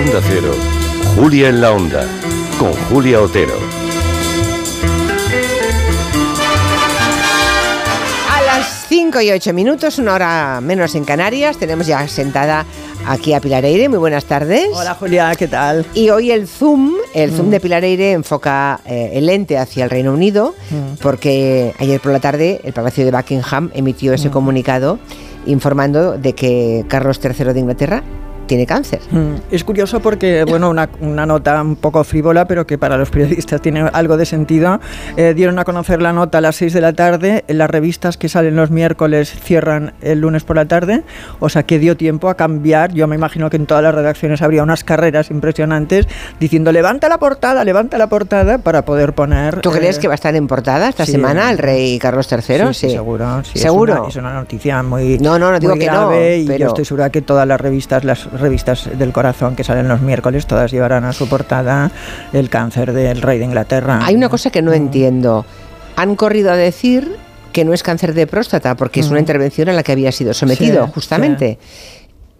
[0.00, 0.54] Onda Cero,
[1.14, 2.06] Julia en la Onda,
[2.58, 3.52] con Julia Otero.
[8.30, 12.64] A las 5 y 8 minutos, una hora menos en Canarias, tenemos ya sentada
[13.06, 13.90] aquí a Pilar Eire.
[13.90, 14.68] Muy buenas tardes.
[14.72, 15.84] Hola Julia, ¿qué tal?
[15.92, 19.90] Y hoy el Zoom, el Zoom de Pilar Eire enfoca eh, el lente hacia el
[19.90, 20.54] Reino Unido,
[21.02, 24.98] porque ayer por la tarde el Palacio de Buckingham emitió ese comunicado
[25.44, 28.02] informando de que Carlos III de Inglaterra
[28.50, 28.98] tiene cáncer.
[29.12, 33.08] Mm, Es curioso porque, bueno, una, una nota un poco frívola, pero que para los
[33.10, 34.80] periodistas tiene algo de sentido.
[35.16, 37.44] Eh, dieron a conocer la nota a las 6 de la tarde.
[37.46, 41.04] Las revistas que salen los miércoles cierran el lunes por la tarde.
[41.38, 42.92] O sea que dio tiempo a cambiar.
[42.92, 46.08] Yo me imagino que en todas las redacciones habría unas carreras impresionantes
[46.40, 49.60] diciendo levanta la portada, levanta la portada para poder poner.
[49.60, 51.12] ¿Tú crees eh, que va a estar en portada esta sí.
[51.12, 52.40] semana el rey Carlos III?
[52.74, 53.42] Sí, sí, seguro.
[53.44, 54.00] sí, es ¿Seguro?
[54.00, 56.66] una- Es una, noticia muy, No, no, no digo que no, grave y pero- yo
[56.66, 60.70] estoy segura que todas las revistas, las revistas del corazón que salen los miércoles, todas
[60.70, 61.90] llevarán a su portada
[62.32, 64.00] el cáncer del rey de Inglaterra.
[64.02, 64.74] Hay una cosa que no Mm.
[64.74, 65.44] entiendo.
[65.96, 67.16] Han corrido a decir
[67.52, 70.32] que no es cáncer de próstata porque es una intervención a la que había sido
[70.34, 70.86] sometido, Mm.
[70.86, 71.58] Sí, justamente.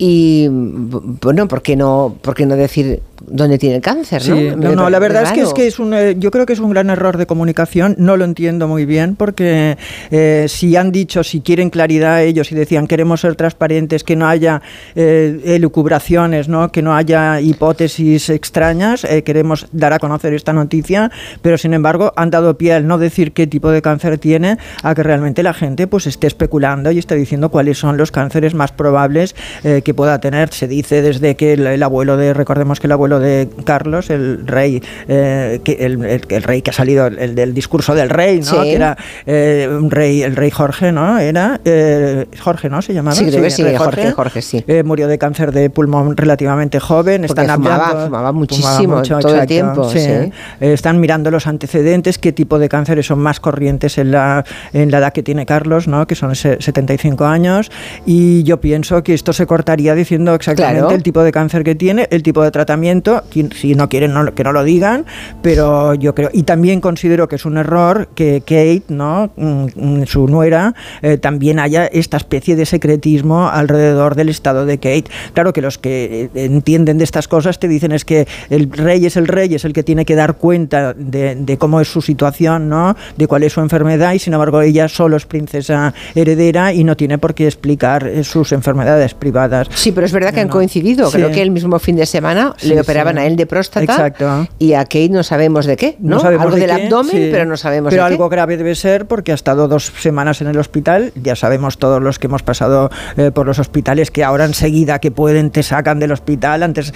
[0.02, 4.22] Y bueno, ¿por qué no, por qué no decir dónde tiene el cáncer?
[4.22, 4.56] Sí, ¿no?
[4.56, 6.60] no, no, la verdad es que, es que es un, eh, yo creo que es
[6.60, 9.76] un gran error de comunicación, no lo entiendo muy bien, porque
[10.10, 14.28] eh, si han dicho, si quieren claridad ellos y decían queremos ser transparentes, que no
[14.28, 14.62] haya
[14.94, 16.70] eh, elucubraciones, ¿no?
[16.72, 21.10] que no haya hipótesis extrañas, eh, queremos dar a conocer esta noticia,
[21.42, 24.94] pero sin embargo han dado pie al no decir qué tipo de cáncer tiene, a
[24.94, 28.72] que realmente la gente pues esté especulando y esté diciendo cuáles son los cánceres más
[28.72, 29.34] probables
[29.64, 30.52] eh, que pueda tener.
[30.52, 34.46] Se dice desde que el, el abuelo de, recordemos que el abuelo de Carlos, el
[34.46, 38.10] rey, eh, que el, el- el rey que ha salido, el, el del discurso del
[38.10, 38.44] rey, ¿no?
[38.44, 38.56] Sí.
[38.62, 41.18] que era eh, un rey, el rey Jorge, ¿no?
[41.18, 42.82] Era eh, Jorge, ¿no?
[42.82, 43.16] Se llamaba.
[43.16, 44.64] Sí, creo sí, rey Jorge, Jorge, sí.
[44.66, 47.22] Eh, murió de cáncer de pulmón relativamente joven.
[47.26, 49.98] Porque Están fumaba- hablando- fumaba muchísimo todo el tiempo, sí.
[49.98, 50.30] Eh,
[50.60, 54.98] están mirando los antecedentes, qué tipo de cánceres son más corrientes en la, en la
[54.98, 56.06] edad que tiene Carlos, ¿no?
[56.06, 57.70] que son se- 75 años,
[58.06, 60.94] y yo pienso que esto se cortaría diciendo exactamente Claro.
[60.94, 62.99] el tipo de cáncer que tiene, el tipo de tratamiento,
[63.30, 65.04] quien- si no quieren no- que no lo digan,
[65.42, 69.30] pero yo creo, y también considero que es un error que Kate, ¿no?
[69.36, 74.76] Mm, mm, su nuera, eh, también haya esta especie de secretismo alrededor del estado de
[74.78, 75.04] Kate.
[75.34, 79.06] Claro que los que eh, entienden de estas cosas te dicen es que el rey
[79.06, 82.02] es el rey, es el que tiene que dar cuenta de, de cómo es su
[82.02, 82.96] situación, ¿no?
[83.16, 86.96] de cuál es su enfermedad, y sin embargo ella solo es princesa heredera y no
[86.96, 89.68] tiene por qué explicar eh, sus enfermedades privadas.
[89.74, 90.52] Sí, pero es verdad que han No.
[90.54, 91.10] coincidido.
[91.10, 91.16] Sí.
[91.16, 93.20] Creo que el mismo fin de semana Sí, le operaban sí.
[93.20, 94.48] a él de próstata Exacto.
[94.58, 96.20] y a Kate no sabemos de qué, ¿no?
[96.20, 97.28] Algo de del qué, abdomen, sí.
[97.30, 98.36] pero no sabemos Pero de algo qué.
[98.36, 101.12] grave debe ser porque ha estado dos semanas en el hospital.
[101.22, 105.10] Ya sabemos todos los que hemos pasado eh, por los hospitales que ahora enseguida que
[105.10, 106.62] pueden te sacan del hospital.
[106.62, 106.92] Antes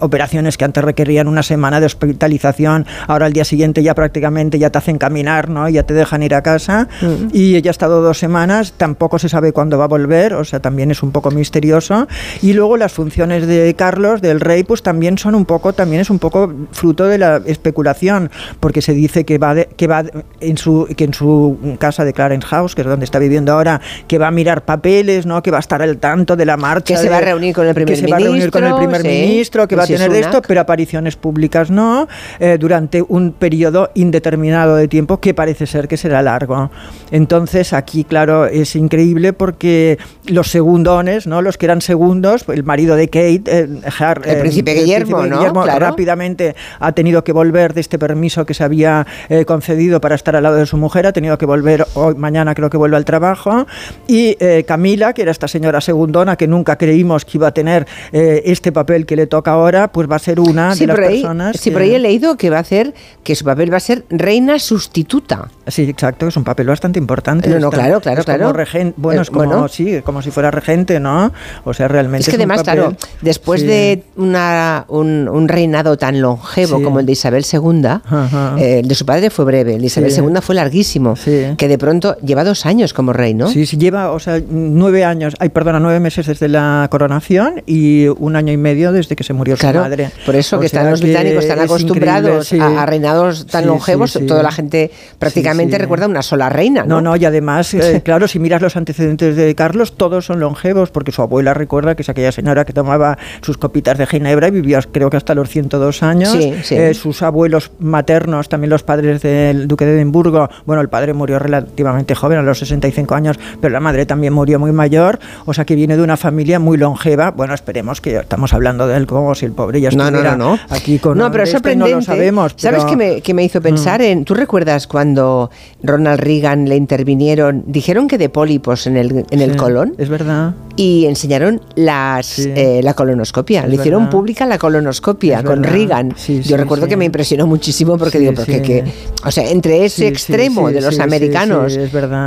[0.00, 4.70] operaciones que antes requerían una semana de hospitalización, ahora al día siguiente ya prácticamente ya
[4.70, 5.68] te hacen caminar, ¿no?
[5.68, 6.88] Ya te dejan ir a casa.
[7.00, 7.28] Mm.
[7.32, 8.74] Y ella ha estado dos semanas.
[8.76, 10.34] Tampoco se sabe cuándo va a volver.
[10.34, 12.06] O sea, también es un poco misterioso.
[12.42, 16.10] Y luego las funciones de Carlos, del rey, pues también son un poco, también es
[16.10, 18.30] un poco fruto de la especulación,
[18.60, 20.04] porque se dice que va, de- que va
[20.40, 23.80] en su, que en su casa de Clarence House, que es donde está viviendo ahora,
[24.06, 25.42] que va a mirar papeles, ¿no?
[25.42, 26.94] Que va a estar al tanto de la marcha.
[26.94, 28.64] Que se de- va a reunir con el primer que se va a reunir con
[28.64, 29.08] el ministro, primer sí.
[29.26, 32.08] ministro, que va a tener de esto, pero apariciones públicas no,
[32.40, 36.70] eh, durante un periodo indeterminado de tiempo que parece ser que será largo.
[37.10, 41.42] Entonces aquí, claro, es increíble porque los segundones, ¿no?
[41.42, 43.68] los que eran segundos, el marido de Kate, eh,
[43.98, 45.36] Har- El eh, príncipe Guillermo, ¿no?
[45.38, 45.78] Guillermo Claro.
[45.86, 50.36] rápidamente ha tenido que volver de este permiso que se había eh, concedido para estar
[50.36, 53.04] al lado de su mujer, ha tenido que volver hoy, mañana creo que vuelve al
[53.04, 53.66] trabajo,
[54.06, 57.86] y eh, Camila, que era esta señora segundona que nunca creímos que iba a tener
[58.12, 60.98] eh, este papel que le toca ahora, pues va a ser una Sí, de las
[60.98, 61.56] ahí, personas.
[61.56, 63.80] sí, que- por ahí he leído que va a hacer, que su papel va a
[63.80, 65.48] ser reina sustituta.
[65.66, 67.48] Sí, exacto, es un papel bastante importante.
[67.48, 68.92] No, no, Está- claro, claro, es como claro.
[68.96, 69.68] bueno, Eh, es como, bueno.
[69.68, 71.32] sí, como si fuera regente, ¿no?
[71.64, 73.66] O sea, realmente Es que un además, papel- claro, después sí.
[73.66, 76.82] de una, un, un reinado tan longevo Sí.
[76.84, 78.54] como el de Isabel II, Ajá.
[78.58, 80.20] eh, el de su padre fue breve, el de Isabel Sí.
[80.20, 81.46] II fue larguísimo, Sí.
[81.56, 83.48] que de pronto lleva dos años como rey, ¿no?
[83.48, 88.06] Sí, sí, lleva, o sea, nueve años, ay, perdona, nueve meses desde la coronación y
[88.08, 90.10] un año y medio desde que se murió Claro, su madre.
[90.26, 94.42] por eso O que están los británicos tan acostumbrados a, a reinados tan longevos, toda
[94.42, 96.96] la gente prácticamente recuerda una sola reina, ¿no?
[96.96, 100.90] No, no, y además, eh, claro, si miras los antecedentes de Carlos, todos son longevos,
[100.90, 104.50] porque su abuela recuerda que es aquella señora que tomaba sus copitas de ginebra y
[104.50, 106.34] vivía vivió creo que hasta los 102 años.
[106.34, 111.38] Eh, sus abuelos maternos, también los padres del duque de Edimburgo, bueno, el padre murió
[111.38, 115.64] relativamente joven, a los 65 años, pero la madre también murió muy mayor, o sea
[115.64, 117.30] que viene de una familia muy longeva.
[117.30, 120.58] Bueno, esperemos que estamos hablando de él como si el pobre ya estuviera no, no,
[120.70, 121.90] aquí con No, pero sorprendente.
[121.90, 122.54] No lo sabemos.
[122.56, 124.04] ¿Sabes qué me, me, hizo pensar mm.
[124.04, 124.24] en...
[124.24, 125.50] ¿Tú recuerdas cuando
[125.82, 127.64] Ronald Reagan le intervinieron?
[127.66, 129.94] Dijeron que de pólipos en el, en el colon.
[129.98, 130.54] Es verdad.
[130.76, 133.66] Y enseñaron las, eh, la colonoscopia.
[133.66, 136.14] Le hicieron pública la colonoscopia con Reagan.
[136.44, 138.84] Yo recuerdo que me impresionó muchísimo porque digo, porque que,
[139.24, 141.76] o sea, entre ese extremo de los americanos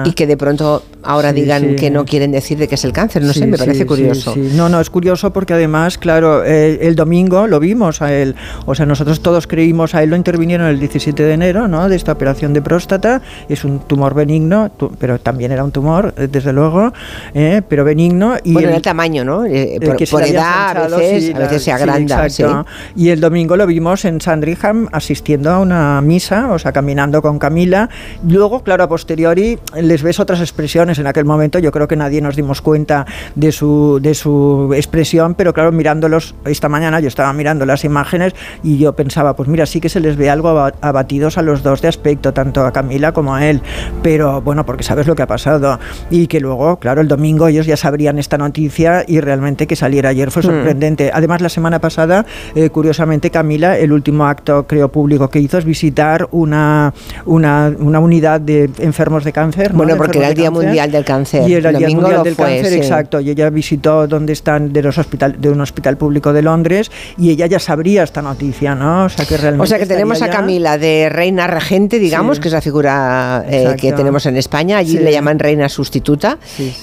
[0.04, 3.22] y que de pronto ahora digan que no quieren decir de que es el cáncer,
[3.22, 4.36] no sé, me parece curioso.
[4.36, 8.36] No, no, es curioso porque además, claro, eh, el domingo lo vimos a él,
[8.66, 11.88] o sea, nosotros todos creímos a él, lo intervinieron el 17 de enero, ¿no?
[11.88, 16.28] De esta operación de próstata, es un tumor benigno, pero también era un tumor, eh,
[16.30, 16.92] desde luego,
[17.70, 18.36] pero benigno.
[18.44, 19.46] Y bueno, el, el tamaño, ¿no?
[20.12, 22.25] por edad, a veces, a veces se agranda.
[22.96, 27.40] Y el domingo lo vimos en Sandringham asistiendo a una misa, o sea, caminando con
[27.40, 27.90] Camila.
[28.28, 31.00] Luego, claro, a posteriori les ves otras expresiones.
[31.00, 33.06] En aquel momento yo creo que nadie nos dimos cuenta
[33.36, 38.34] de su, de su expresión, pero claro, mirándolos, esta mañana yo estaba mirando las imágenes
[38.64, 40.50] y yo pensaba, pues mira, sí que se les ve algo
[40.82, 43.62] abatidos a los dos de aspecto, tanto a Camila como a él.
[44.02, 45.80] Pero bueno, porque sabes lo que ha pasado.
[46.10, 50.10] Y que luego, claro, el domingo ellos ya sabrían esta noticia y realmente que saliera
[50.10, 50.46] ayer fue hmm.
[50.46, 51.12] sorprendente.
[51.14, 52.15] Además, la semana pasada,
[52.54, 56.94] eh, curiosamente, Camila, el último acto, creo, público que hizo es visitar una,
[57.26, 59.74] una, una unidad de enfermos de cáncer.
[59.74, 61.50] Bueno, porque era el Día Mundial del Cáncer.
[61.50, 63.20] Y era el Día Mundial del Cáncer, exacto.
[63.20, 67.32] Y ella visitó donde están de, los hospital, de un hospital público de Londres y
[67.32, 69.06] ella ya sabría esta noticia, ¿no?
[69.06, 69.64] O sea que realmente.
[69.64, 73.76] O sea que tenemos a Camila de reina regente, digamos, que es la figura eh,
[73.80, 74.78] que tenemos en España.
[74.78, 76.38] Allí le llaman reina sustituta.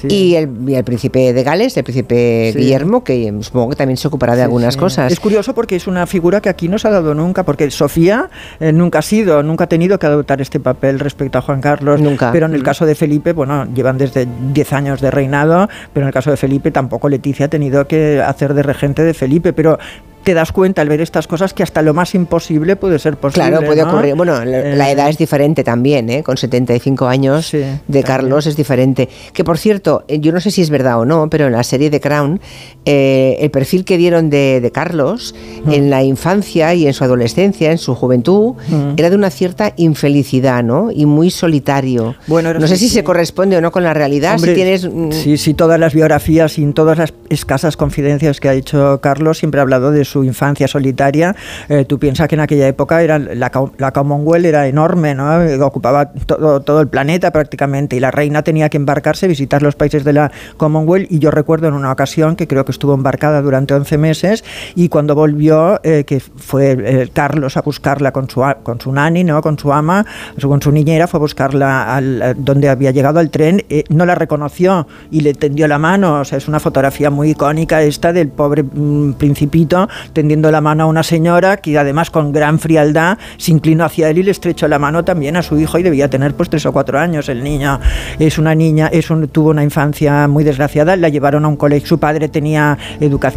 [0.08, 4.08] Y el, y, el, príncipe de Gales, el príncipe Guillermo, que supongo que también se
[4.08, 5.12] ocupará de algunas cosas.
[5.12, 8.28] Es curioso porque es una figura que aquí no se ha dado nunca, porque Sofía
[8.60, 12.00] eh, nunca ha sido, nunca ha tenido que adoptar este papel respecto a Juan Carlos.
[12.00, 12.32] Nunca.
[12.32, 16.08] Pero en el caso de Felipe, bueno, llevan desde 10 años de reinado, pero en
[16.08, 19.78] el caso de Felipe tampoco Leticia ha tenido que hacer de regente de Felipe, pero
[20.22, 23.48] te das cuenta al ver estas cosas que hasta lo más imposible puede ser posible.
[23.48, 24.14] Claro, puede ocurrir.
[24.14, 26.22] Bueno, la edad es diferente también, ¿eh?
[26.22, 29.08] con 75 años de Carlos es diferente.
[29.32, 31.62] Que por cierto, eh, yo no sé si es verdad o no, pero en la
[31.62, 32.40] serie de Crown,
[32.84, 35.34] eh, el perfil que dieron de, Carlos
[35.64, 35.72] mm.
[35.72, 38.94] en la infancia y en su adolescencia, en su juventud, mm.
[38.96, 40.90] era de una cierta infelicidad, ¿no?
[40.90, 42.14] Y muy solitario.
[42.26, 44.38] Bueno, no sé si se corresponde o no con la realidad.
[44.38, 44.88] si tienes...
[44.88, 49.38] Mm, sí, sí, todas las biografías y todas las escasas confidencias que ha hecho Carlos
[49.38, 51.34] siempre ha hablado de su infancia solitaria,
[51.68, 55.40] eh, tú piensas que en aquella época era la, la Commonwealth era enorme, ¿no?
[55.64, 60.04] ocupaba todo, todo, el planeta prácticamente y la reina tenía que embarcarse, visitar los países
[60.04, 63.74] de la Commonwealth y yo recuerdo en una ocasión que creo que estuvo embarcada durante
[63.74, 64.44] 11 meses
[64.74, 69.24] y cuando volvió, eh, que fue eh, Carlos a buscarla con su, con su nani,
[69.24, 69.40] ¿no?
[69.40, 70.04] con su ama,
[70.40, 74.86] con su niñera, fue a buscarla al, donde había llegado al tren, no la reconoció
[75.10, 78.62] y le tendió la mano, o sea, es una fotografía muy icónica esta del pobre
[78.62, 83.84] mm, principito tendiendo la mano a una señora que además con gran frialdad se inclinó
[83.84, 86.50] hacia él y le estrechó la mano también a su hijo y debía tener pues
[86.50, 87.80] tres o cuatro años el niño.
[88.18, 91.98] Es una niña, es tuvo una infancia muy desgraciada, la llevaron a un colegio, su
[91.98, 92.78] padre tenía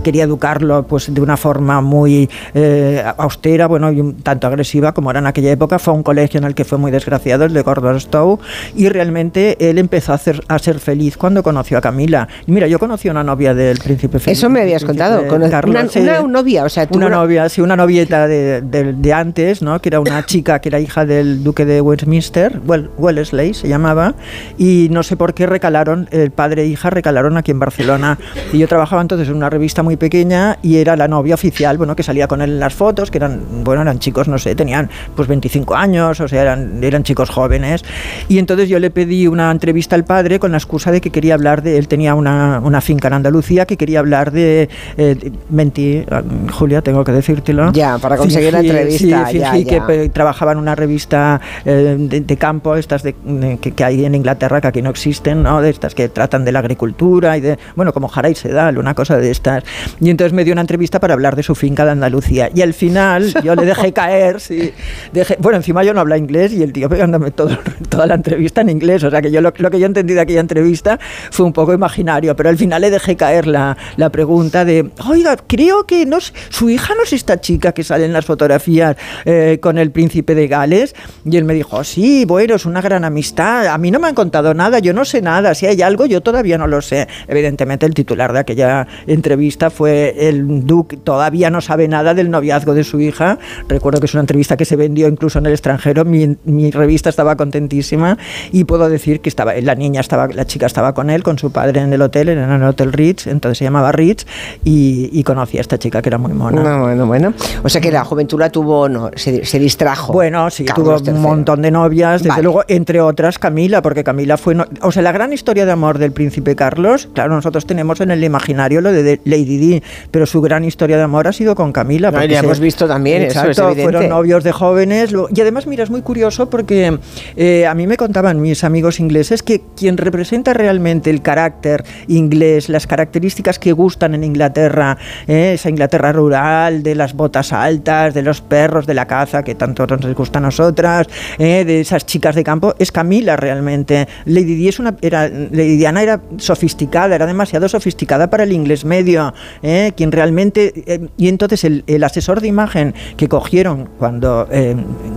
[0.03, 5.11] quería educarlo pues de una forma muy eh, austera, bueno, y un tanto agresiva como
[5.11, 7.61] era en aquella época, fue un colegio en el que fue muy desgraciado, el de
[7.61, 8.39] Gordon Stowe,
[8.75, 12.27] y realmente él empezó a, hacer, a ser feliz cuando conoció a Camila.
[12.47, 14.31] mira, yo conocí a una novia del príncipe Felipe.
[14.31, 18.27] Eso me habías contado, con una, una, novia o sea, una novia, sí, una novieta
[18.27, 19.79] de, de, antes, ¿no?
[19.81, 24.15] Que era una chica que era hija del duque de Westminster, well, Wellesley se llamaba,
[24.57, 28.17] y no sé por qué recalaron, el padre e hija recalaron aquí en Barcelona.
[28.53, 31.95] Y yo trabajaba entonces en una revista muy pequeña y era la novia oficial, bueno,
[31.95, 34.89] que salía con él en las fotos, que eran, bueno, eran chicos, no sé, tenían
[35.15, 37.83] pues 25 años, o sea, eran, eran chicos jóvenes.
[38.27, 41.33] Y entonces yo le pedí una entrevista al padre con la excusa de que quería
[41.33, 46.05] hablar de, él tenía una, una finca en Andalucía, que quería hablar de, eh, mentí,
[46.49, 47.71] Julia, tengo que decírtelo.
[47.71, 49.27] Ya, para conseguir la entrevista.
[49.27, 53.15] Sí, sí, que trabajaba en una revista eh, de, campo, estas de,
[53.59, 55.61] que, hay en Inglaterra que aquí no existen, ¿no?
[55.61, 59.17] De estas que tratan de la agricultura y de, bueno, como Jara Sedal, una cosa
[59.17, 59.63] de estas.
[59.99, 62.49] Y entonces me dio una entrevista para hablar de su finca de Andalucía.
[62.53, 64.73] Y al final yo le dejé caer, sí.
[65.13, 67.57] Dejé, bueno, encima yo no hablo inglés y el tío pegándome todo,
[67.89, 69.03] toda la entrevista en inglés.
[69.03, 70.99] O sea que yo lo, lo, que yo entendí de aquella entrevista
[71.31, 75.37] fue un poco imaginario, pero al final le dejé caer la, la pregunta de, oiga,
[75.37, 78.95] creo que no sé su hija no es esta chica que sale en las fotografías
[79.25, 80.95] eh, con el príncipe de Gales.
[81.23, 83.67] Y él me dijo, sí, bueno, es una gran amistad.
[83.67, 85.53] A mí no me han contado nada, yo no sé nada.
[85.55, 87.07] Si hay algo, yo todavía no lo sé.
[87.27, 92.73] Evidentemente, el titular de aquella entrevista fue el Duque, todavía no sabe nada del noviazgo
[92.73, 93.37] de su hija.
[93.67, 96.05] Recuerdo que es una entrevista que se vendió incluso en el extranjero.
[96.05, 96.35] Mi,
[96.71, 98.17] revista estaba contentísima
[98.51, 101.51] y puedo decir que estaba, la niña estaba, la chica estaba con él, con su
[101.51, 104.25] padre en el hotel, en el Hotel Ritz, entonces se llamaba Ritz,
[104.63, 105.23] y, y
[105.57, 106.61] a esta chica que era muy mona.
[106.63, 107.33] No, bueno, bueno.
[107.63, 110.13] O sea que la juventud la tuvo, no, se, se distrajo.
[110.13, 111.27] Bueno, sí, Carlos tuvo un III.
[111.27, 112.43] montón de novias, desde Vale.
[112.43, 114.55] luego, entre otras Camila, porque Camila fue...
[114.55, 118.11] no- o sea, la gran historia de amor del príncipe Carlos, claro, nosotros tenemos en
[118.11, 121.71] el imaginario lo de, Lady Di, pero su gran historia de amor ha sido con
[121.71, 122.11] Camila.
[122.11, 125.11] No, porque la hemos visto también, eso es Exacto, fueron novios de jóvenes.
[125.11, 126.97] lo- Y además, mira, es muy curioso porque
[127.35, 132.69] eh, a mí me contaban mis amigos ingleses que quien representa realmente el carácter inglés,
[132.69, 138.21] las características que gustan en Inglaterra, eh, esa Inglaterra rural, de las botas altas, de
[138.21, 141.07] los perros, de la caza, que tanto nos gusta a nosotras,
[141.37, 144.07] eh, de esas chicas de campo, es Camila realmente.
[144.25, 148.85] Lady Di es una, era, Lady Diana era sofisticada, era demasiado sofisticada para el inglés
[148.85, 150.73] medio, eh, quien realmente...
[150.87, 154.47] eh, y entonces el, el asesor de imagen que cogieron cuando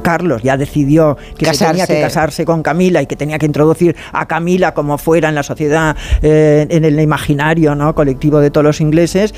[0.03, 1.95] Carlos ya decidió que se tenía Casarse.
[1.95, 5.43] que casarse con Camila y que tenía que introducir a Camila como fuera en la
[5.43, 7.95] sociedad, en el imaginario ¿no?
[7.95, 9.35] colectivo de todos los ingleses,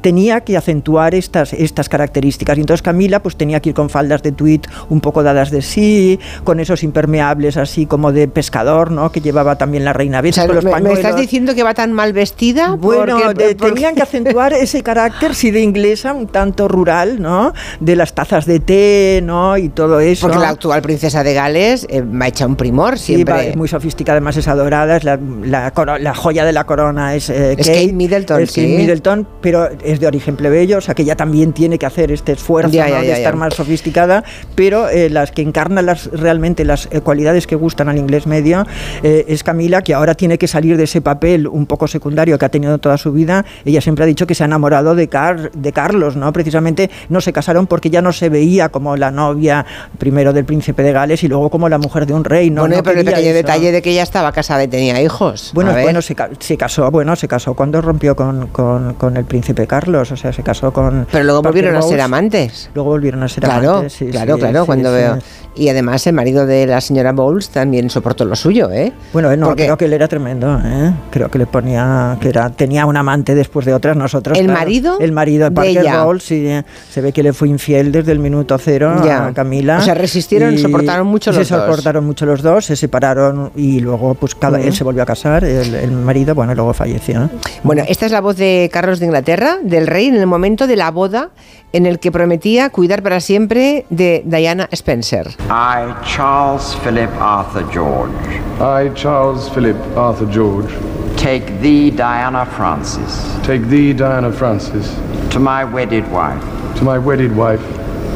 [0.00, 2.56] tenía que acentuar estas, estas características.
[2.56, 5.60] Y entonces Camila pues tenía que ir con faldas de tweed un poco dadas de
[5.62, 9.12] sí, con esos impermeables así como de pescador, ¿no?
[9.12, 11.20] que llevaba también la reina O Besa sea, con los me, me estás pañuelos.
[11.20, 12.76] diciendo que va tan mal vestida?
[12.76, 17.20] Bueno, porque, de- porque- tenían que acentuar ese carácter, sí, de inglesa, un tanto rural,
[17.20, 17.52] ¿no?
[17.80, 19.56] De las tazas de té, ¿no?
[19.58, 20.26] Y todo eso.
[20.26, 23.34] Porque la actual princesa de Gales eh, va hecha un primor Sí, siempre.
[23.34, 26.64] va- es muy sofisticada, además es adorada, es la, la, coro- la joya de la
[26.64, 28.74] corona, es, eh, Es Kate Middleton, es Kate sí.
[28.76, 32.32] Middleton, pero es de origen plebeyo, o sea que ella también tiene que hacer este
[32.32, 32.90] esfuerzo Ya, ¿no?
[32.94, 33.38] ya, de ya, estar ya.
[33.38, 34.22] más sofisticada,
[34.54, 38.64] pero eh, las que encarnan las, realmente las eh, cualidades que gustan al inglés medio
[39.02, 42.44] eh, es Camila, que ahora tiene que salir de ese papel un poco secundario que
[42.44, 43.44] ha tenido toda su vida.
[43.64, 46.32] Ella siempre ha dicho que se ha enamorado de, Car- de Carlos, ¿no?
[46.32, 49.66] Precisamente no se casaron porque ya no se veía como la novia
[49.98, 52.62] primero del príncipe de Gales y luego como la mujer de un rey, ¿no?
[52.62, 53.34] bueno, No pero el pequeño eso.
[53.34, 55.50] detalle de que ella estaba casada y tenía hijos.
[55.52, 59.66] Bueno, bueno se, se casó, bueno, se casó cuando rompió con, con- con el príncipe
[59.66, 61.06] Carlos, o sea, se casó con...
[61.10, 62.70] Pero luego Parker volvieron a ser amantes.
[62.74, 65.18] Luego volvieron a ser Claro, amantes, sí, claro, sí, claro, sí, cuando veo.
[65.56, 68.92] Y además el marido de la señora Bowles también soportó lo suyo, ¿eh?
[69.12, 70.92] Bueno, eh, no, Porque creo que él era tremendo, ¿eh?
[71.10, 74.36] Creo que le ponía, que era, tenía un amante después de otras, nosotros.
[74.36, 76.02] ¿El claro, marido El marido de Parker ella?
[76.04, 79.26] Bowles, eh, se ve que le fue infiel desde el minuto cero Ya.
[79.28, 79.78] a Camila.
[79.78, 81.60] O sea, resistieron, soportaron mucho se los dos.
[81.60, 84.66] soportaron mucho los dos, se separaron y luego, pues, cada, Ujú.
[84.66, 87.30] él se volvió a casar, el, el marido, bueno, luego falleció.
[87.62, 90.74] Bueno, esta es la voz de Carlos de Inglaterra, del rey, en el momento de
[90.74, 91.30] la boda
[91.72, 95.28] en el que prometía cuidar para siempre de Diana Spencer.
[95.48, 98.12] I, Charles Philip Arthur George,
[98.58, 100.74] I, Charles Philip Arthur George,
[101.16, 104.96] take thee, Diana Francis, take thee, Diana Francis,
[105.30, 106.42] to my wedded wife,
[106.78, 107.62] to my wedded wife,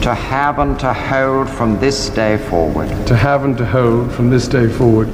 [0.03, 4.29] to have and to hold from this day forward, to have and to hold from
[4.29, 5.09] this day forward,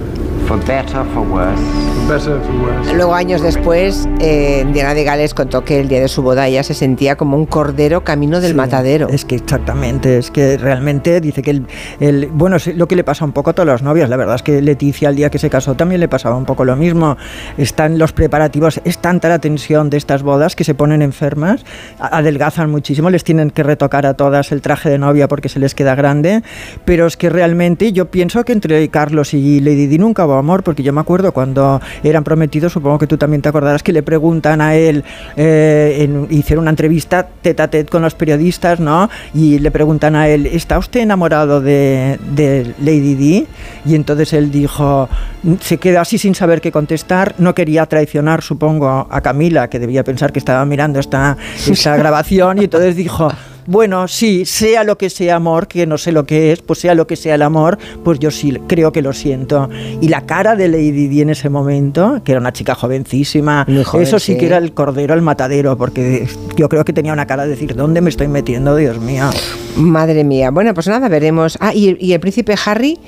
[0.47, 1.61] for better, for worse,
[2.07, 2.95] for better, for worse.
[2.95, 6.63] Luego, años después, eh, Diana de Gales contó que el día de su boda ella
[6.63, 9.09] se sentía como un cordero camino del Sí, matadero.
[9.09, 11.67] Es que exactamente, es que realmente dice que el,
[12.01, 14.35] el- bueno, es lo que le pasa un poco a todas las novias, la verdad
[14.37, 17.17] es que Leticia el día que se casó también le pasaba un poco lo mismo.
[17.57, 21.65] Están los preparativos, es tanta la tensión de estas bodas que se ponen enfermas,
[21.99, 25.75] adelgazan muchísimo, les tienen que retocar a todas el traje de novia porque se les
[25.75, 26.43] queda grande,
[26.85, 30.83] pero es que realmente yo pienso que entre Carlos y Lady Di nunca amor, porque
[30.83, 34.61] yo me acuerdo cuando eran prometidos, supongo que tú también te acordarás que le preguntan
[34.61, 35.05] a él,
[35.37, 39.09] eh, en- hicieron una entrevista tete a tete con los periodistas, ¿no?
[39.35, 43.47] Y le preguntan a él, ¿está usted enamorado de, de Lady Di?
[43.85, 45.09] Y entonces él dijo,
[45.61, 50.05] se quedó así sin saber qué contestar, no quería traicionar, supongo, a Camila, que debía
[50.05, 51.37] pensar que estaba mirando esta,
[51.69, 53.31] esta grabación, y entonces dijo,
[53.67, 56.95] bueno, sí, sea lo que sea amor, que no sé lo que es, pues sea
[56.95, 59.69] lo que sea el amor, pues yo sí creo que lo siento.
[60.01, 64.03] Y la cara de Lady Di en ese momento, que era una chica jovencísima, joven,
[64.03, 64.39] eso sí, sí.
[64.39, 67.75] que era el cordero al matadero, porque yo creo que tenía una cara de decir,
[67.75, 69.31] ¿dónde me estoy metiendo, Dios mío?
[69.77, 70.51] Madre mía.
[70.51, 71.59] Bueno, pues nada, veremos.
[71.61, 72.99] Ah, y, y el príncipe Harry,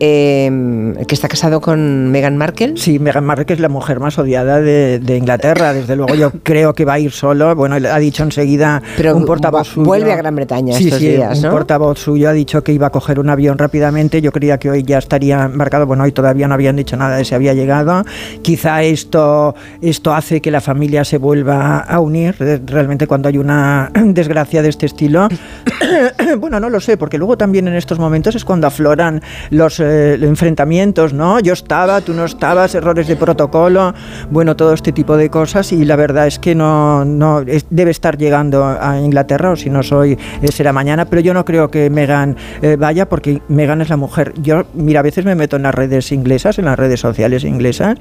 [0.00, 2.74] eh, que está casado con Meghan Markle.
[2.76, 6.74] Sí, Meghan Markle es la mujer más odiada de, de Inglaterra, desde luego yo creo
[6.74, 9.86] que va a ir solo, bueno, ha dicho enseguida Pero un portavoz suyo.
[10.06, 11.50] Vuelve a Gran Bretaña sí, estos sí, días, un ¿no?
[11.50, 14.20] portavoz suyo ha dicho que iba a coger un avión rápidamente.
[14.22, 15.86] Yo creía que hoy ya estaría embarcado.
[15.86, 18.04] Bueno, hoy todavía no habían dicho nada de si había llegado.
[18.42, 22.34] Quizá esto, esto hace que la familia se vuelva a unir.
[22.40, 25.28] eh, Realmente cuando hay una desgracia de este estilo.
[26.38, 30.14] bueno, no lo sé, porque luego también en estos momentos es cuando afloran los eh,
[30.14, 31.40] enfrentamientos, ¿no?
[31.40, 33.94] Yo estaba, tú no estabas, errores de protocolo,
[34.30, 37.90] bueno, todo este tipo de cosas y la verdad es que no, no es- debe
[37.90, 40.18] estar llegando a Inglaterra o si no soy eh,
[40.52, 44.32] será mañana, pero yo no creo que Meghan eh, vaya porque Meghan es la mujer.
[44.40, 47.96] Yo, mira, a veces me meto en las redes inglesas, en las redes sociales inglesas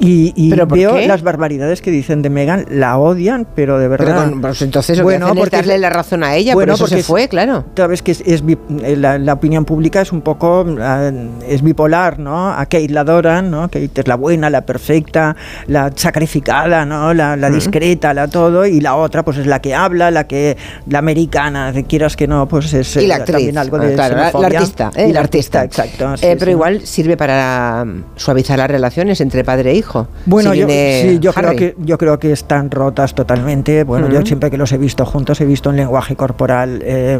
[0.00, 1.06] y, y ¿Pero veo qué?
[1.06, 4.30] las barbaridades que dicen de Meghan, la odian, pero de Pero verdad.
[4.30, 7.02] con- pues entonces Bueno, que es darle la razón a ella, Bueno, por eso porque
[7.02, 7.66] se fue, claro.
[7.76, 11.10] Sabes que es, eh, la, la opinión pública es un poco ah,
[11.46, 12.50] es bipolar, ¿no?
[12.50, 13.62] A Kate la adoran, ¿no?
[13.68, 17.12] Kate es la buena, la perfecta, la sacrificada, ¿no?
[17.12, 20.56] La, la discreta, la todo, y la otra pues es la que habla, la que
[20.88, 23.92] la americana, de quieras que no, pues es Y la eh, actriz, también algo de
[23.92, 25.08] ah, claro, la, artista, ¿eh?
[25.08, 26.16] y la artista, exacto.
[26.16, 26.52] sí, Eh, pero sí.
[26.52, 29.89] igual sirve para mm, suavizar las relaciones entre padre e hijo.
[30.26, 33.84] Bueno, Si yo, sí, yo creo que yo creo que están rotas totalmente.
[33.84, 34.26] Bueno, yo Ujú.
[34.26, 37.18] siempre que los he visto juntos he visto un lenguaje corporal eh,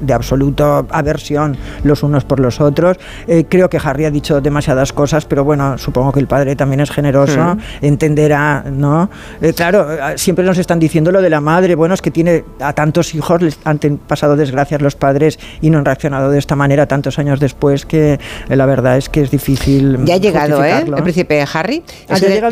[0.00, 2.98] de absoluto aversión los unos por los otros.
[3.26, 6.80] Eh, creo que Harry ha dicho demasiadas cosas, pero bueno, supongo que el padre también
[6.80, 7.60] es generoso, Ujú.
[7.80, 9.10] entenderá, ¿no?
[9.40, 11.74] Eh, claro, eh, siempre nos están diciendo lo de la madre.
[11.74, 15.78] Bueno, es que tiene a tantos hijos, les han pasado desgracias los padres y no
[15.78, 19.30] han reaccionado de esta manera tantos años después que eh, la verdad es que es
[19.30, 19.98] difícil.
[20.04, 20.84] Ya ha llegado, ¿eh?
[20.86, 21.82] El príncipe Harry.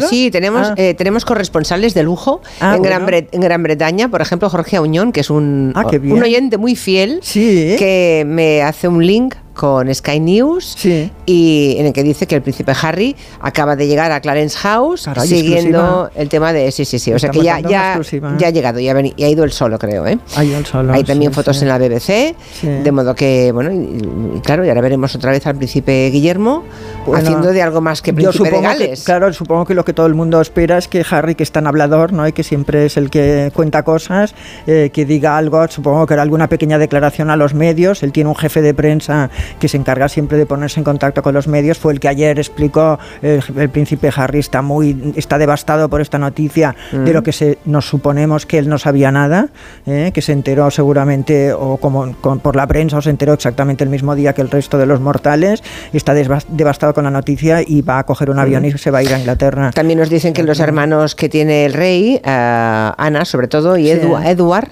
[0.08, 0.74] Sí, tenemos, Ah.
[0.76, 3.18] eh, tenemos corresponsales de lujo Ah, en, Gran bueno.
[3.18, 4.08] Bre- en Gran Bretaña.
[4.08, 7.76] Por ejemplo, Jorge Auñón, que es un, Ah, un oyente muy fiel, Sí.
[7.78, 11.10] que me hace un link con Sky News Sí.
[11.26, 15.02] y en el que dice que el príncipe Harry acaba de llegar a Clarence House
[15.04, 16.10] Caray, siguiendo exclusiva.
[16.14, 18.20] el tema de sí sí sí o sea que ya ya, ¿eh?
[18.38, 20.16] ya ha llegado ya ha, ha ido el solo creo ¿eh?
[20.36, 21.64] Ay, el solo, hay también sí, fotos sí.
[21.64, 22.36] en la BBC
[22.84, 26.62] de modo que bueno y, y claro y ahora veremos otra vez al príncipe Guillermo
[27.04, 29.84] Bueno, haciendo de algo más que Yo príncipe de supongo que, claro, supongo que lo
[29.84, 32.26] que todo el mundo espera es que Harry, que es tan hablador, ¿no?
[32.28, 34.34] Y que siempre es el que cuenta cosas,
[34.66, 38.02] eh, que diga algo, supongo que hará alguna pequeña declaración a los medios.
[38.02, 41.34] Él tiene un jefe de prensa que se encarga siempre de ponerse en contacto con
[41.34, 41.78] los medios.
[41.78, 46.18] Fue el que ayer explicó, eh, el príncipe Harry está muy, está devastado por esta
[46.18, 47.04] noticia, Mm.
[47.04, 49.48] de lo que se, nos suponemos que él no sabía nada,
[49.86, 53.84] eh, que se enteró seguramente o como con- por la prensa o se enteró exactamente
[53.84, 55.62] el mismo día que el resto de los mortales.
[55.92, 59.02] Está devastado con la noticia y va a coger un avión y se va a
[59.02, 59.70] ir a Inglaterra.
[59.72, 63.86] también nos dicen que los hermanos que tiene el rey eh, Ana sobre todo y
[63.86, 63.92] Sí.
[63.92, 64.68] Edu- Edward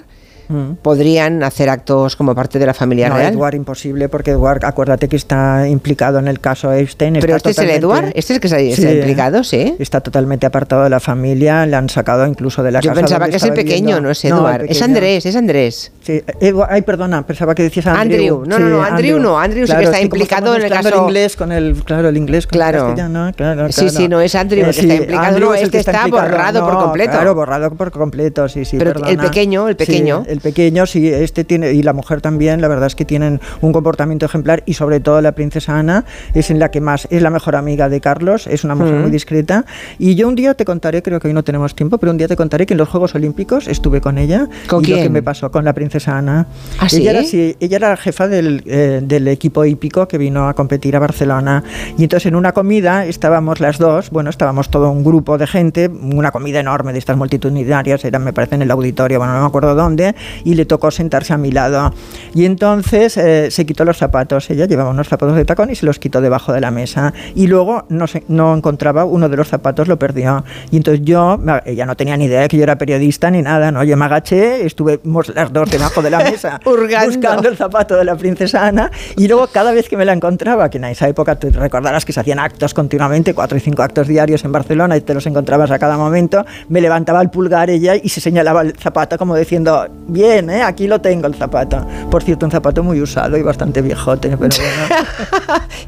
[0.49, 0.73] Mm.
[0.81, 5.07] podrían hacer actos como parte de la familia No, real Edward imposible porque Edward, acuérdate
[5.09, 7.17] que está implicado en el caso Epstein.
[7.19, 8.87] pero está este es el Edward este es el que ha Sí.
[8.97, 12.91] implicado sí Está totalmente apartado de la familia, le han sacado incluso de la Yo
[12.91, 13.01] casa.
[13.01, 14.01] pensaba donde que es el pequeño, viviendo.
[14.01, 14.61] no es Edward.
[14.63, 14.85] es pequeño.
[14.85, 15.91] Andrés, es Andrés.
[16.01, 18.43] Sí, Edward, ay, perdona, pensaba que decías Andrew.
[18.43, 18.43] Andrew.
[18.47, 20.95] No, no, no, Andrew no, Andrew sí que está es implicado en el caso- el
[20.95, 22.77] inglés con el, claro, el inglés con Claro.
[22.79, 23.97] el castellano, claro, Sí, claro.
[23.97, 26.07] sí, no, es Andrew el que está implicado, Andrew no, es este que está está
[26.07, 27.11] borrado por no, completo.
[27.11, 30.23] Claro, borrado por completo, sí, sí, Pero el pequeño, el Sí, pequeño.
[30.37, 33.73] El pequeño, sí, este tiene, y la mujer también, la verdad es que tienen un
[33.73, 37.29] comportamiento ejemplar y sobre todo la princesa Ana es en la que más, es la
[37.29, 39.01] mejor amiga de Carlos, es una mujer Mm.
[39.01, 39.65] muy discreta.
[39.99, 42.27] Y yo un día te contaré, creo que hoy no tenemos tiempo, pero un día
[42.27, 44.47] te contaré que en los Juegos Olímpicos estuve con ella.
[44.67, 45.11] ¿Con y lo que quién?
[45.13, 46.47] me pasó con la princesa Ana.
[46.79, 50.47] ¿Ah, ella, era, sí, ella era la jefa del, eh, del equipo hípico que vino
[50.47, 51.63] a competir a Barcelona.
[51.97, 55.87] Y entonces en una comida estábamos las dos, bueno, estábamos todo un grupo de gente,
[55.89, 59.47] una comida enorme de estas multitudinarias, eran, me parece, en el auditorio, bueno, no me
[59.47, 61.93] acuerdo dónde, y le tocó sentarse a mi lado.
[62.33, 65.85] Y entonces eh, se quitó los zapatos, ella llevaba unos zapatos de tacón y se
[65.85, 67.13] los quitó debajo de la mesa.
[67.35, 70.43] Y luego no, se, no encontraba uno de los zapatos, lo perdió.
[70.71, 73.71] Y entonces yo, ella no tenía ni idea de que yo era periodista ni nada,
[73.71, 73.83] ¿no?
[73.83, 78.15] Yo me agaché, estuvimos las dos debajo de la mesa buscando el zapato de la
[78.15, 81.49] princesa Ana y luego cada vez que me la encontraba, que en esa época te
[81.49, 85.13] recordarás que se hacían actos continuamente, cuatro y cinco actos diarios en Barcelona y te
[85.13, 89.17] los encontrabas a cada momento, me levantaba el pulgar ella y se señalaba el zapato
[89.17, 89.87] como diciendo,
[90.17, 90.63] bien, ¿eh?
[90.63, 91.85] aquí lo tengo el zapato.
[92.09, 94.95] Por cierto, un zapato muy usado y bastante viejote, pero bueno,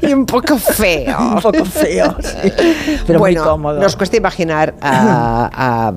[0.00, 1.18] y un poco feo.
[1.34, 2.52] un poco feo, sí,
[3.06, 3.80] pero bueno, muy cómodo.
[3.80, 5.92] nos cuesta imaginar a, a,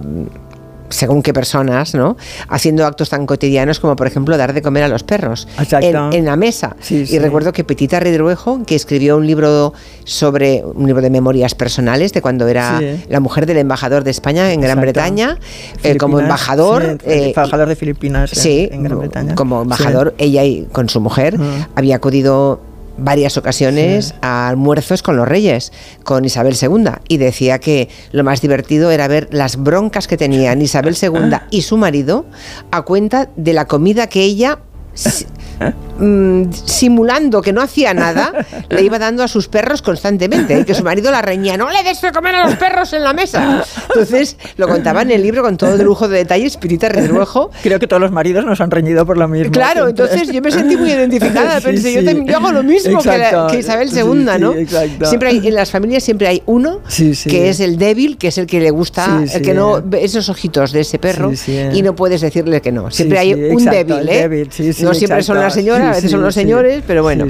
[0.93, 2.15] según qué personas, ¿no?
[2.47, 5.47] Haciendo actos tan cotidianos como, por ejemplo, dar de comer a los perros
[5.81, 6.75] en, en la mesa.
[6.79, 11.55] Sí, y recuerdo que Petita Redruejo, que escribió un libro sobre un libro de memorias
[11.55, 13.05] personales de cuando era Sí.
[13.09, 14.79] la mujer del embajador de España en Gran.
[14.81, 15.37] Bretaña,
[15.83, 16.97] eh, como embajador.
[17.05, 19.35] eh, embajador de Filipinas en- Gran Bretaña.
[19.35, 21.37] como embajador, ella y con su mujer
[21.75, 22.59] había acudido
[22.97, 25.71] varias ocasiones a almuerzos con los reyes,
[26.03, 30.61] con Isabel II, y decía que lo más divertido era ver las broncas que tenían
[30.61, 32.25] Isabel II y su marido
[32.71, 34.59] a cuenta de la comida que ella
[35.97, 38.31] si- mm, simulando que no hacía nada,
[38.69, 41.83] le iba dando a sus perros constantemente y que su marido la reñía, no le
[41.83, 43.63] des de comer a los perros en la mesa.
[43.89, 47.51] Entonces lo contaba en el libro con todo el lujo de detalles, Pirita Redruejo.
[47.61, 49.51] Creo que todos los maridos nos han reñido por lo mismo.
[49.51, 50.05] Claro, siempre.
[50.05, 52.05] entonces yo me sentí muy identificada, Sí, pensé, yo, sí.
[52.05, 54.01] también- yo hago lo mismo que, la- que Isabel II,
[54.33, 54.53] sí, ¿no?
[54.53, 55.05] exacto.
[55.05, 56.81] Siempre hay, en las familias siempre hay uno
[57.27, 60.71] que es el débil, que es el que le gusta, el que no esos ojitos
[60.71, 61.31] de ese perro
[61.73, 62.89] y no puedes decirle que no.
[62.91, 64.21] Siempre hay un exacto, débil, ¿eh?
[64.27, 64.49] débil,
[64.81, 67.25] no siempre son las señoras, a veces son los señores, pero bueno.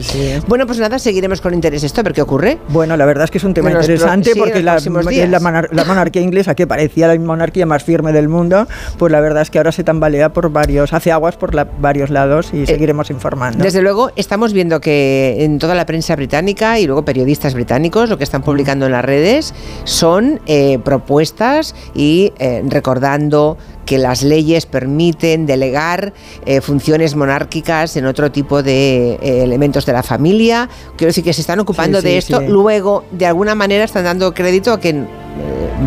[0.47, 2.57] Bueno, pues nada, seguiremos con interés esto, a ver qué ocurre.
[2.69, 4.79] Bueno, la verdad es que es un tema los interesante sí, porque la,
[5.27, 9.19] la monar- la monarquía inglesa, que parecía la monarquía más firme del mundo, pues la
[9.19, 12.65] verdad es que ahora se tambalea por varios, hace aguas por la- varios lados y
[12.65, 13.59] seguiremos informando.
[13.59, 18.09] Eh, Desde luego, estamos viendo que en toda la prensa británica y luego periodistas británicos
[18.09, 24.23] lo que están publicando en las redes son eh, propuestas y eh, recordando que las
[24.23, 26.13] leyes permiten delegar
[26.45, 30.69] eh, funciones monárquicas en otro tipo de eh, elementos de la familia.
[30.95, 32.39] Quiero decir que se están ocupando Sí, de sí, esto.
[32.39, 32.47] sí.
[32.47, 35.03] Luego, de alguna manera, están dando crédito a que eh,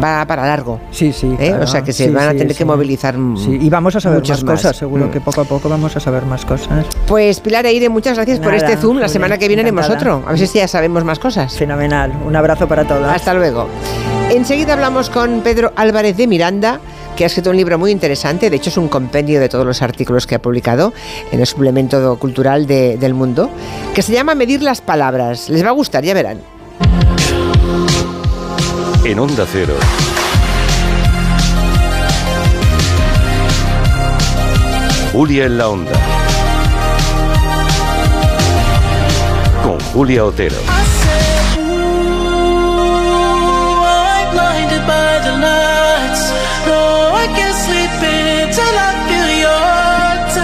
[0.02, 0.80] va para largo.
[0.90, 1.26] Sí, sí.
[1.38, 1.48] ¿eh?
[1.48, 1.64] claro.
[1.64, 2.59] O sea que se Sí, van a tener sí.
[2.59, 4.61] que movilizar Sí, y vamos a saber muchos más más.
[4.62, 5.11] cosas, seguro Mm.
[5.11, 6.85] que poco a poco vamos a saber más cosas.
[7.06, 8.98] Pues Pilar Eire, muchas gracias por este Zoom.
[8.98, 10.22] La semana que viene haremos otro.
[10.26, 11.54] A ver si ya sabemos más cosas.
[11.56, 12.12] Fenomenal.
[12.26, 13.06] Un abrazo para todos.
[13.09, 13.68] Hasta luego.
[14.30, 16.80] Enseguida hablamos con Pedro Álvarez de Miranda,
[17.16, 18.50] que ha escrito un libro muy interesante.
[18.50, 20.92] De hecho, es un compendio de todos los artículos que ha publicado
[21.33, 23.50] en el suplemento cultural de- del mundo,
[23.94, 25.48] que se llama Medir las palabras.
[25.48, 26.40] Les va a gustar, ya verán.
[29.05, 29.74] En Onda Cero.
[35.12, 35.92] Julia en la Onda.
[39.62, 40.57] Con Julia Otero.